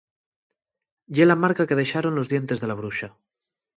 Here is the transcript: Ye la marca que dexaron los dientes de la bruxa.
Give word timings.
Ye 1.17 1.27
la 1.27 1.37
marca 1.43 1.67
que 1.67 1.79
dexaron 1.81 2.15
los 2.15 2.27
dientes 2.33 2.59
de 2.59 2.67
la 2.69 2.79
bruxa. 2.81 3.09